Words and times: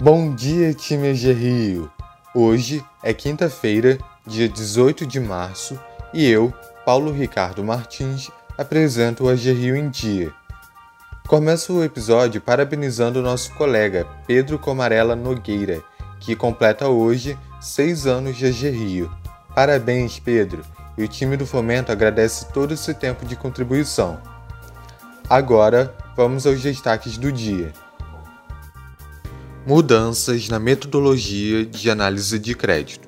Bom 0.00 0.32
dia, 0.32 0.72
time 0.72 1.12
de 1.12 1.32
Rio! 1.32 1.90
Hoje 2.32 2.84
é 3.02 3.12
quinta-feira, 3.12 3.98
dia 4.24 4.48
18 4.48 5.04
de 5.04 5.18
março, 5.18 5.76
e 6.14 6.24
eu, 6.24 6.54
Paulo 6.86 7.10
Ricardo 7.10 7.64
Martins, 7.64 8.30
apresento 8.56 9.24
o 9.24 9.28
AG 9.28 9.52
Rio 9.52 9.74
em 9.74 9.90
Dia. 9.90 10.32
Começo 11.26 11.72
o 11.72 11.82
episódio 11.82 12.40
parabenizando 12.40 13.20
nosso 13.20 13.52
colega 13.54 14.06
Pedro 14.24 14.56
Comarela 14.56 15.16
Nogueira, 15.16 15.82
que 16.20 16.36
completa 16.36 16.86
hoje 16.86 17.36
seis 17.60 18.06
anos 18.06 18.36
de 18.36 18.46
AG 18.46 18.70
Rio. 18.70 19.12
Parabéns, 19.52 20.20
Pedro! 20.20 20.62
E 20.96 21.02
o 21.02 21.08
time 21.08 21.36
do 21.36 21.44
Fomento 21.44 21.90
agradece 21.90 22.46
todo 22.52 22.72
esse 22.72 22.94
tempo 22.94 23.26
de 23.26 23.34
contribuição. 23.34 24.20
Agora, 25.28 25.92
vamos 26.16 26.46
aos 26.46 26.62
destaques 26.62 27.18
do 27.18 27.32
dia. 27.32 27.72
Mudanças 29.68 30.48
na 30.48 30.58
metodologia 30.58 31.62
de 31.66 31.90
análise 31.90 32.38
de 32.38 32.54
crédito. 32.54 33.06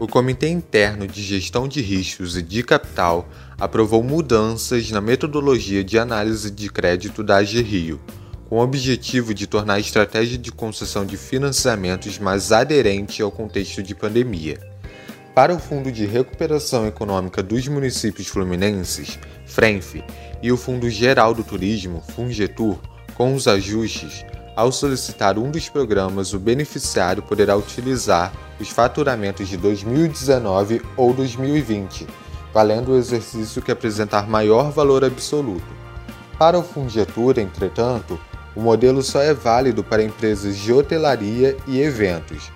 O 0.00 0.08
Comitê 0.08 0.48
Interno 0.48 1.06
de 1.06 1.22
Gestão 1.22 1.68
de 1.68 1.80
Riscos 1.80 2.36
e 2.36 2.42
de 2.42 2.64
Capital 2.64 3.28
aprovou 3.56 4.02
mudanças 4.02 4.90
na 4.90 5.00
metodologia 5.00 5.84
de 5.84 6.00
análise 6.00 6.50
de 6.50 6.68
crédito 6.68 7.22
da 7.22 7.36
AG 7.36 7.62
Rio, 7.62 8.00
com 8.48 8.56
o 8.56 8.60
objetivo 8.64 9.32
de 9.32 9.46
tornar 9.46 9.74
a 9.74 9.78
estratégia 9.78 10.36
de 10.36 10.50
concessão 10.50 11.06
de 11.06 11.16
financiamentos 11.16 12.18
mais 12.18 12.50
aderente 12.50 13.22
ao 13.22 13.30
contexto 13.30 13.80
de 13.80 13.94
pandemia. 13.94 14.58
Para 15.36 15.54
o 15.54 15.58
Fundo 15.60 15.92
de 15.92 16.04
Recuperação 16.04 16.84
Econômica 16.84 17.44
dos 17.44 17.68
Municípios 17.68 18.26
Fluminenses, 18.26 19.20
FRENF, 19.46 20.02
e 20.42 20.50
o 20.50 20.56
Fundo 20.56 20.90
Geral 20.90 21.32
do 21.32 21.44
Turismo, 21.44 22.02
FUNGETUR, 22.16 22.76
com 23.14 23.36
os 23.36 23.46
ajustes, 23.46 24.24
ao 24.54 24.70
solicitar 24.70 25.38
um 25.38 25.50
dos 25.50 25.68
programas, 25.68 26.34
o 26.34 26.38
beneficiário 26.38 27.22
poderá 27.22 27.56
utilizar 27.56 28.32
os 28.60 28.68
faturamentos 28.68 29.48
de 29.48 29.56
2019 29.56 30.82
ou 30.96 31.12
2020, 31.14 32.06
valendo 32.52 32.92
o 32.92 32.96
exercício 32.96 33.62
que 33.62 33.72
apresentar 33.72 34.28
maior 34.28 34.70
valor 34.70 35.04
absoluto. 35.04 35.64
Para 36.38 36.58
o 36.58 36.62
Fungetura, 36.62 37.40
entretanto, 37.40 38.20
o 38.54 38.60
modelo 38.60 39.02
só 39.02 39.22
é 39.22 39.32
válido 39.32 39.82
para 39.82 40.02
empresas 40.02 40.58
de 40.58 40.72
hotelaria 40.72 41.56
e 41.66 41.80
eventos. 41.80 42.50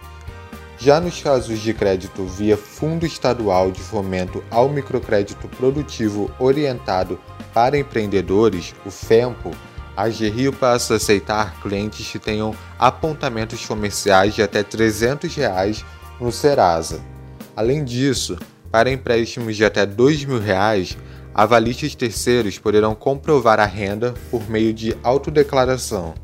Já 0.78 1.00
nos 1.00 1.22
casos 1.22 1.58
de 1.61 1.72
crédito 1.72 2.27
via 2.27 2.56
Fundo 2.56 3.06
Estadual 3.06 3.70
de 3.70 3.80
Fomento 3.80 4.44
ao 4.50 4.69
Microcrédito 4.69 5.48
Produtivo 5.48 6.30
Orientado 6.39 7.19
para 7.55 7.78
Empreendedores, 7.78 8.74
o 8.84 8.91
FEMPO, 8.91 9.50
a 9.97 10.11
Gerrio 10.11 10.52
passa 10.52 10.94
a 10.94 10.97
aceitar 10.98 11.58
clientes 11.61 12.06
que 12.06 12.19
tenham 12.19 12.55
apontamentos 12.78 13.64
comerciais 13.64 14.34
de 14.34 14.42
até 14.42 14.62
300 14.62 15.34
reais 15.34 15.84
no 16.20 16.30
Serasa. 16.30 17.00
Além 17.56 17.83
disso, 17.83 18.36
para 18.70 18.91
empréstimos 18.91 19.56
de 19.56 19.64
até 19.64 19.80
R$ 19.80 19.86
2.000, 19.86 20.98
avalistas 21.34 21.94
terceiros 21.94 22.58
poderão 22.58 22.94
comprovar 22.94 23.58
a 23.58 23.64
renda 23.64 24.12
por 24.30 24.48
meio 24.50 24.74
de 24.74 24.94
autodeclaração. 25.02 26.14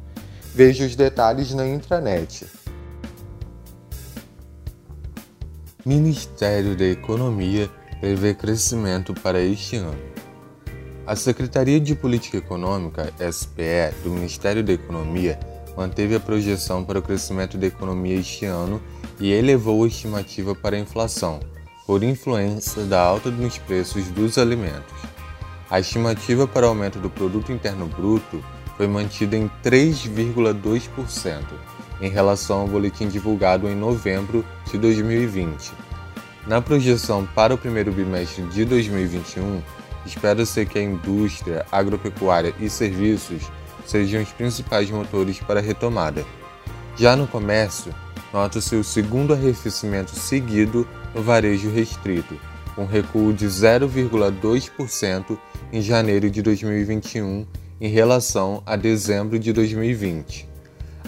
Veja 0.55 0.84
os 0.84 0.95
detalhes 0.95 1.55
na 1.55 1.67
intranet. 1.67 2.47
Ministério 5.84 6.77
da 6.77 6.84
Economia 6.84 7.70
prevê 8.00 8.34
crescimento 8.34 9.15
para 9.15 9.41
este 9.41 9.77
ano. 9.77 10.22
A 11.05 11.17
Secretaria 11.17 11.81
de 11.81 11.97
Política 11.97 12.36
Econômica, 12.36 13.12
SPE, 13.19 13.92
do 14.05 14.11
Ministério 14.11 14.62
da 14.62 14.72
Economia, 14.72 15.36
manteve 15.77 16.14
a 16.14 16.20
projeção 16.20 16.84
para 16.84 17.00
o 17.00 17.03
crescimento 17.03 17.59
da 17.59 17.67
economia 17.67 18.14
este 18.14 18.44
ano 18.44 18.81
e 19.19 19.32
elevou 19.32 19.82
a 19.82 19.88
estimativa 19.88 20.54
para 20.54 20.77
a 20.77 20.78
inflação, 20.78 21.41
por 21.88 22.04
influência 22.04 22.84
da 22.84 23.03
alta 23.03 23.32
nos 23.32 23.59
preços 23.59 24.06
dos 24.10 24.38
alimentos. 24.38 24.94
A 25.69 25.81
estimativa 25.81 26.47
para 26.47 26.66
o 26.66 26.69
aumento 26.69 27.00
do 27.00 27.10
produto 27.10 27.50
interno 27.50 27.87
bruto 27.87 28.43
foi 28.77 28.87
mantida 28.87 29.37
em 29.37 29.50
3,2% 29.65 31.43
em 32.00 32.10
relação 32.10 32.60
ao 32.60 32.69
boletim 32.69 33.09
divulgado 33.09 33.69
em 33.69 33.75
novembro 33.75 34.44
de 34.71 34.78
2020. 34.78 35.72
Na 36.47 36.60
projeção 36.60 37.27
para 37.34 37.54
o 37.54 37.59
primeiro 37.59 37.91
bimestre 37.91 38.44
de 38.44 38.65
2021, 38.65 39.62
espera-se 40.07 40.65
que 40.67 40.79
a 40.79 40.83
indústria, 40.83 41.67
agropecuária 41.71 42.55
e 42.59 42.69
serviços 42.69 43.43
sejam 43.87 44.23
os 44.23 44.31
principais 44.31 44.91
motores 44.91 45.39
para 45.41 45.61
a 45.61 45.63
retomada. 45.63 46.25
Já 46.97 47.17
no 47.17 47.27
comércio, 47.27 47.95
nota-se 48.33 48.75
o 48.77 48.85
segundo 48.85 49.33
arrefecimento 49.33 50.15
seguido 50.15 50.87
no 51.15 51.23
varejo 51.23 51.71
restrito, 51.71 52.39
com 52.75 52.87
recuo 52.87 53.33
de 53.33 53.47
0,2% 53.47 55.39
em 55.73 55.81
janeiro 55.81 56.31
de 56.31 56.43
2021 56.43 57.47
em 57.81 57.89
relação 57.89 58.63
a 58.65 58.77
dezembro 58.77 59.39
de 59.39 59.53
2020. 59.53 60.49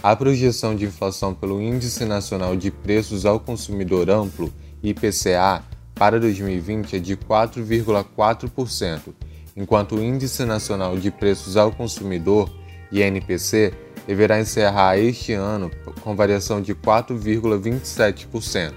A 0.03 0.15
projeção 0.15 0.75
de 0.75 0.85
inflação 0.85 1.33
pelo 1.33 1.63
Índice 1.63 2.05
Nacional 2.05 2.57
de 2.57 2.71
Preços 2.71 3.25
ao 3.25 3.41
Consumidor 3.41 4.11
Amplo, 4.11 4.53
IPCA, 4.83 5.63
para 5.95 6.19
2020 6.19 6.97
é 6.97 6.99
de 6.99 7.17
4,4%, 7.17 9.15
enquanto 9.57 9.95
o 9.95 10.03
Índice 10.03 10.45
Nacional 10.45 10.99
de 10.99 11.09
Preços 11.11 11.57
ao 11.57 11.71
Consumidor, 11.71 12.51
INPC, 12.91 13.73
deverá 14.07 14.39
encerrar 14.41 14.99
este 14.99 15.33
ano 15.33 15.71
com 16.03 16.15
variação 16.15 16.61
de 16.61 16.75
4,27%. 16.75 18.73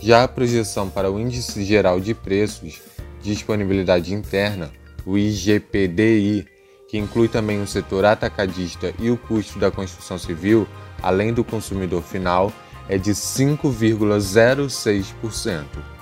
Já 0.00 0.24
a 0.24 0.28
projeção 0.28 0.88
para 0.88 1.10
o 1.10 1.18
Índice 1.18 1.64
Geral 1.64 2.00
de 2.00 2.14
Preços, 2.14 2.80
Disponibilidade 3.22 4.14
Interna, 4.14 4.70
o 5.04 5.18
IGPDI, 5.18 6.46
que 6.88 6.96
inclui 6.96 7.26
também 7.28 7.60
o 7.60 7.66
setor 7.66 8.04
atacadista 8.04 8.94
e 9.00 9.10
o 9.10 9.16
custo 9.16 9.58
da 9.58 9.68
construção 9.70 10.18
civil, 10.18 10.68
além 11.02 11.32
do 11.32 11.42
consumidor 11.42 12.02
final, 12.02 12.52
é 12.88 12.96
de 12.96 13.10
5,06%. 13.10 15.95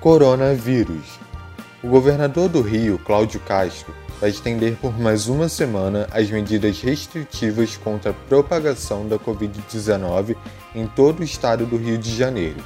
Coronavírus. 0.00 1.18
O 1.82 1.88
governador 1.88 2.48
do 2.48 2.60
Rio, 2.60 2.98
Cláudio 2.98 3.40
Castro, 3.40 3.94
vai 4.20 4.30
estender 4.30 4.76
por 4.76 4.98
mais 4.98 5.26
uma 5.26 5.48
semana 5.48 6.06
as 6.12 6.30
medidas 6.30 6.80
restritivas 6.80 7.76
contra 7.76 8.10
a 8.10 8.14
propagação 8.14 9.08
da 9.08 9.18
Covid-19 9.18 10.36
em 10.74 10.86
todo 10.86 11.20
o 11.20 11.24
estado 11.24 11.64
do 11.64 11.76
Rio 11.76 11.98
de 11.98 12.14
Janeiro. 12.14 12.62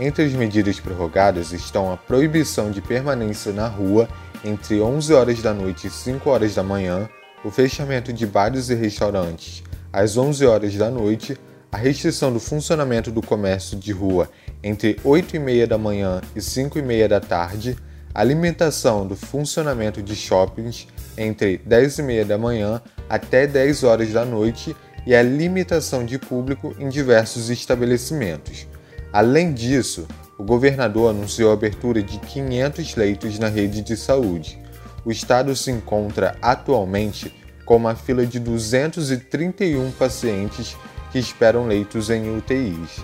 Entre 0.00 0.24
as 0.24 0.32
medidas 0.32 0.80
prorrogadas 0.80 1.52
estão 1.52 1.92
a 1.92 1.96
proibição 1.96 2.70
de 2.70 2.80
permanência 2.80 3.52
na 3.52 3.68
rua 3.68 4.08
entre 4.44 4.80
11 4.80 5.12
horas 5.12 5.42
da 5.42 5.52
noite 5.52 5.86
e 5.86 5.90
5 5.90 6.28
horas 6.28 6.54
da 6.54 6.62
manhã, 6.62 7.08
o 7.44 7.50
fechamento 7.50 8.12
de 8.12 8.26
bares 8.26 8.70
e 8.70 8.74
restaurantes 8.74 9.62
às 9.92 10.16
11 10.16 10.46
horas 10.46 10.74
da 10.74 10.90
noite, 10.90 11.38
a 11.70 11.76
restrição 11.76 12.32
do 12.32 12.40
funcionamento 12.40 13.10
do 13.10 13.20
comércio 13.20 13.78
de 13.78 13.92
rua 13.92 14.28
entre 14.62 14.98
8 15.02 15.36
e 15.36 15.38
meia 15.38 15.66
da 15.66 15.76
manhã 15.76 16.20
e 16.36 16.40
5 16.40 16.78
e 16.78 16.82
meia 16.82 17.08
da 17.08 17.20
tarde, 17.20 17.76
a 18.14 18.22
limitação 18.22 19.06
do 19.06 19.16
funcionamento 19.16 20.02
de 20.02 20.14
shoppings 20.14 20.86
entre 21.16 21.58
10 21.64 21.98
e 21.98 22.02
meia 22.02 22.24
da 22.24 22.38
manhã 22.38 22.80
até 23.08 23.46
10 23.46 23.84
horas 23.84 24.12
da 24.12 24.24
noite 24.24 24.76
e 25.06 25.14
a 25.14 25.22
limitação 25.22 26.04
de 26.04 26.18
público 26.18 26.74
em 26.78 26.88
diversos 26.88 27.50
estabelecimentos. 27.50 28.68
Além 29.12 29.52
disso, 29.52 30.06
o 30.38 30.44
governador 30.44 31.10
anunciou 31.10 31.50
a 31.50 31.54
abertura 31.54 32.02
de 32.02 32.18
500 32.18 32.96
leitos 32.96 33.38
na 33.38 33.48
rede 33.48 33.82
de 33.82 33.96
saúde. 33.96 34.58
O 35.04 35.10
estado 35.10 35.54
se 35.56 35.70
encontra 35.70 36.36
atualmente 36.40 37.34
com 37.64 37.76
uma 37.76 37.94
fila 37.94 38.24
de 38.24 38.38
231 38.38 39.90
pacientes 39.92 40.76
que 41.10 41.18
esperam 41.18 41.66
leitos 41.66 42.10
em 42.10 42.36
UTIs. 42.36 43.02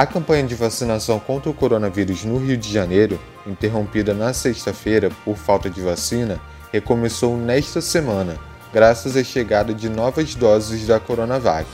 A 0.00 0.06
campanha 0.06 0.44
de 0.44 0.54
vacinação 0.54 1.20
contra 1.20 1.50
o 1.50 1.52
coronavírus 1.52 2.24
no 2.24 2.38
Rio 2.38 2.56
de 2.56 2.72
Janeiro, 2.72 3.20
interrompida 3.46 4.14
na 4.14 4.32
sexta-feira 4.32 5.10
por 5.26 5.36
falta 5.36 5.68
de 5.68 5.82
vacina, 5.82 6.40
recomeçou 6.72 7.36
nesta 7.36 7.82
semana, 7.82 8.38
graças 8.72 9.14
à 9.14 9.22
chegada 9.22 9.74
de 9.74 9.90
novas 9.90 10.34
doses 10.34 10.86
da 10.86 10.98
Coronavac. 10.98 11.68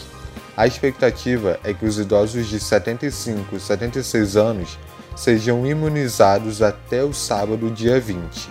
A 0.57 0.67
expectativa 0.67 1.61
é 1.63 1.73
que 1.73 1.87
os 1.87 2.01
idosos 2.01 2.49
de 2.49 2.59
75 2.59 3.55
e 3.55 3.61
76 3.61 4.37
anos 4.37 4.77
sejam 5.15 5.65
imunizados 5.65 6.63
até 6.63 7.05
o 7.05 7.15
sábado, 7.15 7.71
dia 7.71 8.01
20. 8.01 8.51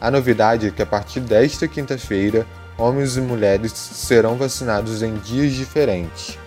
A 0.00 0.12
novidade 0.12 0.68
é 0.68 0.70
que 0.70 0.80
a 0.80 0.86
partir 0.86 1.18
desta 1.18 1.66
quinta-feira, 1.66 2.46
homens 2.78 3.16
e 3.16 3.20
mulheres 3.20 3.72
serão 3.72 4.36
vacinados 4.36 5.02
em 5.02 5.16
dias 5.16 5.54
diferentes. 5.54 6.38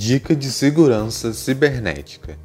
Dica 0.00 0.34
de 0.34 0.50
segurança 0.50 1.34
cibernética: 1.34 2.38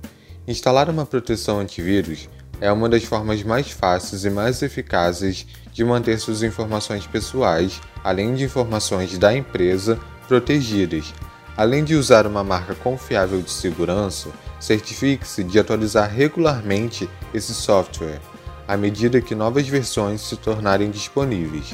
Instalar 0.46 0.90
uma 0.90 1.06
proteção 1.06 1.62
antivírus 1.62 2.28
é 2.60 2.70
uma 2.70 2.90
das 2.90 3.06
formas 3.06 3.42
mais 3.44 3.72
fáceis 3.72 4.26
e 4.26 4.30
mais 4.30 4.62
eficazes 4.62 5.48
de 5.72 5.86
manter 5.86 6.20
suas 6.20 6.44
informações 6.44 7.08
pessoais, 7.08 7.80
além 8.04 8.36
de 8.36 8.44
informações 8.44 9.18
da 9.18 9.34
empresa, 9.34 9.98
protegidas. 10.28 11.14
Além 11.56 11.86
de 11.86 11.96
usar 11.96 12.28
uma 12.28 12.44
marca 12.44 12.76
confiável 12.76 13.42
de 13.42 13.52
segurança, 13.52 14.28
certifique-se 14.60 15.42
de 15.42 15.58
atualizar 15.58 16.12
regularmente 16.12 17.10
esse 17.34 17.54
software, 17.54 18.20
à 18.68 18.76
medida 18.76 19.22
que 19.22 19.34
novas 19.34 19.66
versões 19.66 20.20
se 20.20 20.36
tornarem 20.36 20.92
disponíveis. 20.92 21.74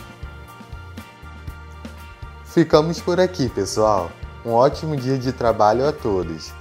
Ficamos 2.46 3.02
por 3.02 3.20
aqui, 3.20 3.50
pessoal. 3.50 4.12
Um 4.46 4.52
ótimo 4.52 4.96
dia 4.96 5.18
de 5.18 5.32
trabalho 5.32 5.88
a 5.88 5.92
todos. 5.92 6.52